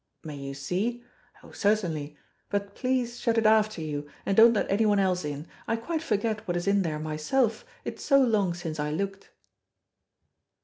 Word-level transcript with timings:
May 0.23 0.37
you 0.37 0.55
see? 0.55 1.03
Oh, 1.43 1.51
certainly; 1.51 2.17
but 2.49 2.73
please 2.73 3.19
shut 3.19 3.37
it 3.37 3.45
after 3.45 3.81
you, 3.83 4.09
and 4.25 4.35
don't 4.35 4.53
let 4.55 4.67
anyone 4.71 4.97
else 4.97 5.23
in. 5.23 5.45
I 5.67 5.75
quite 5.75 6.01
forget 6.01 6.47
what 6.47 6.57
is 6.57 6.65
in 6.67 6.81
there 6.81 6.97
myself, 6.97 7.63
it's 7.85 8.03
so 8.03 8.19
long 8.19 8.55
since 8.55 8.79
I 8.79 8.89
looked." 8.89 9.29